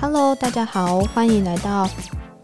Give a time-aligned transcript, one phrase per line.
[0.00, 1.90] Hello，大家好，欢迎来到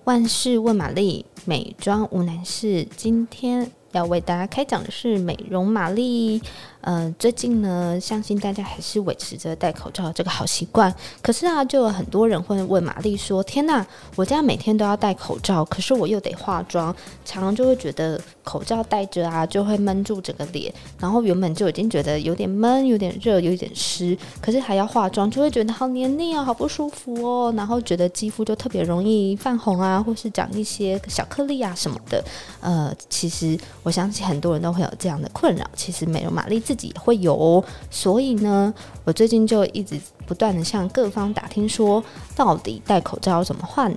[0.03, 2.85] 万事问玛丽，美妆无难事。
[2.97, 6.43] 今天要为大家开讲的是美容玛丽。
[6.87, 10.95] 嗯、最近呢，相信大家还是维持着戴口罩这个好习惯。
[11.23, 16.95] 可是啊，就有很多人会问玛丽说：“天哪，我家每天都要戴口罩，可是我又得化妆，
[17.25, 20.73] 常常就会觉得口罩戴着啊，就会闷住整个脸。
[20.99, 27.53] 然后原本就已经觉得有点闷、有点热、有点湿，可是还要化妆，就会觉得好黏腻啊，好不舒服哦。
[27.57, 32.23] 然后觉得肌肤就特别容易泛红啊，或是长一些小颗粒啊什么的。
[32.61, 35.65] 呃，其实我相信很多人都会有这样的困扰。
[35.75, 38.75] 其实美容玛丽自自己会有，所以呢，
[39.05, 39.97] 我最近就一直
[40.27, 42.03] 不断的向各方打听，说
[42.35, 43.95] 到底戴口罩怎么换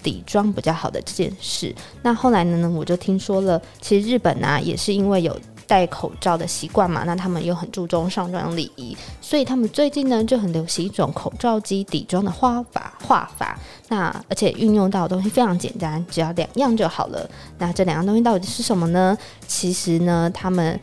[0.00, 1.74] 底妆比较好的这件事。
[2.02, 13.58] 那后来呢，我就听说了，其实日本啊也是因为有戴口罩的习惯嘛，那他们又很注重上妆礼仪，所以他们最近呢就很流行一种口罩肌底妆的画法画法。
[13.88, 17.28] 那而且运用到的东西非常简单，只要两样就好了。
[17.58, 19.18] 那这两样东西到底是什么呢？
[19.48, 20.78] 其实呢，他们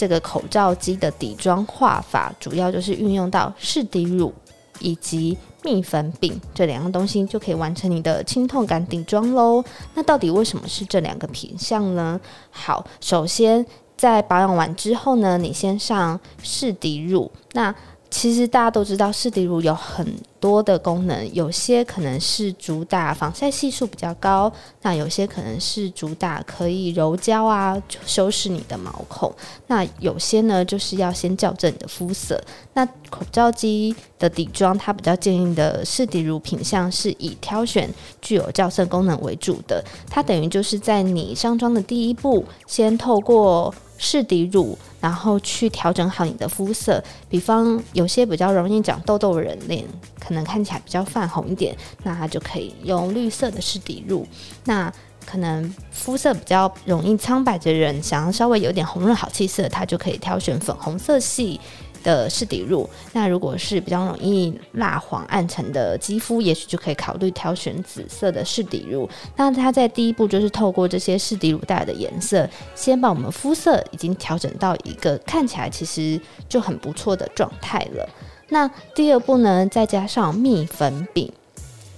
[0.00, 4.32] 这个口罩机的底妆画法，主要就是运用到湿底乳
[4.78, 9.62] 以及蜜粉饼这两样东西，就可以完成你的清透感底妆喽。
[9.92, 12.18] 那到底为什么是这两个品相呢？
[12.50, 17.30] 好，首先在保养完之后呢，你先上试底乳。
[17.52, 17.74] 那
[18.10, 20.04] 其实大家都知道，适底乳有很
[20.40, 29.32] 多的功能，有些可能是主打防晒系数比较高，那有些可能是主打可以柔焦啊，修饰你的毛孔，
[29.68, 32.42] 那有些呢就是要先校正你的肤色。
[32.72, 37.88] 那口罩肌的底妆，它比较建议的适底乳品项是以挑选
[38.20, 43.72] 具有校色功能为主的，它等于就是在你上妆的第一步，先透过
[44.02, 47.04] 试底乳，然后去调整好你的肤色。
[47.28, 49.84] 比方有些比较容易长痘痘的人脸，
[50.18, 54.26] 可能看起来比较泛红一点，那它就可以用绿色的试底乳。
[54.64, 54.90] 那
[55.26, 61.60] 可能肤色比较容易苍白的人，想要稍微有点红润好气色，它就可以挑选粉红色系
[62.02, 69.08] 的试底乳，那如果是比较容易蜡黄暗沉的肌肤，也许就可以考虑挑选紫色的试底乳。
[69.36, 78.08] 那它在第一步就是透过这些试底乳带来的颜色，先把我们肤色已经调整到一个看起来其实就很不错的状态了。
[78.48, 81.30] 那第二步呢，再加上蜜粉饼。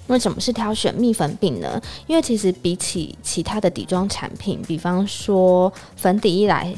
[0.09, 1.81] 为什么是挑选蜜粉饼呢？
[2.07, 6.75] 因为其实比起其他的底妆产品，比方说粉底液来。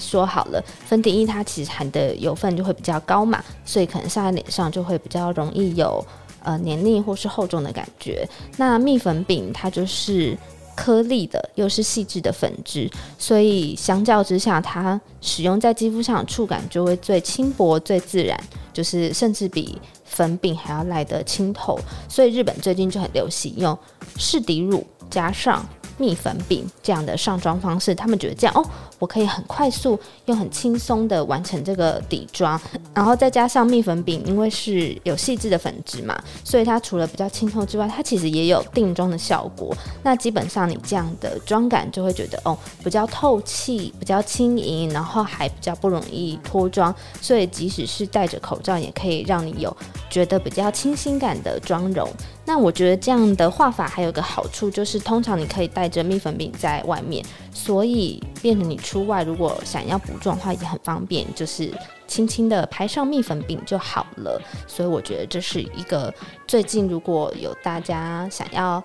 [0.00, 6.04] 说好了，粉底液它其实含的油分就会比较高嘛，所以可能上在脸上就会比较容易有
[6.42, 8.26] 呃黏腻或是厚重的感觉。
[8.56, 10.36] 那蜜粉饼它就是
[10.74, 18.38] 颗粒的，又是细致的粉质，所以相较之下，它使用在肌肤上的触感就会最轻薄、最自然，
[18.72, 21.78] 就是甚至比粉饼还要来得清透。
[22.08, 23.76] 所以日本最近就很流行用
[24.16, 25.62] 适底乳加上
[26.00, 28.64] 蜜粉饼这样的上妆方式，他们觉得这样哦。
[28.98, 32.60] 我可以很快速又很轻松的完成这个底妆，
[32.94, 39.74] 然后再加上蜜粉饼，因为是有细致的粉质嘛，所以它除了比较清透之外，它其实也有定妆的效果。
[40.02, 49.74] 那基本上你这样的妆感就会觉得哦，比较透气，比较轻盈，然后还比较不容易脱妆，所以即使是戴着口罩，也可以让你有
[50.10, 52.08] 觉得比较清新感的妆容。
[52.44, 61.72] 那我觉得这样的画法还有个好处，就是通常你可以戴着蜜粉饼在外面，所以变成你出外如果想要补妆的话也很方便，就是
[62.06, 64.40] 轻轻的拍上蜜粉饼就好了。
[64.66, 66.12] 所以我觉得这是一个
[66.46, 68.82] 最近如果有大家想要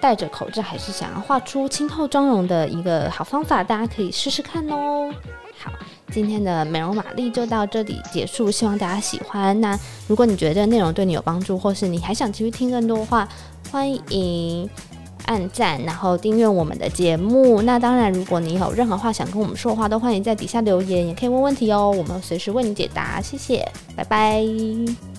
[0.00, 5.10] 戴着口罩还是想要画出清透妆容的一个好方法，大家可以试试看哦。
[5.58, 5.72] 好。
[6.10, 9.58] 今天的美容玛丽就到这里结束，希望大家喜欢。
[9.62, 13.26] 那如果你觉得这个内容对你有帮助，或是你还想继续听更多的话，
[13.70, 14.68] 欢迎
[15.26, 17.62] 按赞，然后订阅我们的节目。
[17.62, 23.20] 那当然，如果你有任何话想跟我们说的话，都欢迎在底下留言，也可以问问题哦，我们随时为你解答。
[23.20, 23.66] 谢谢，
[23.96, 25.11] 拜拜。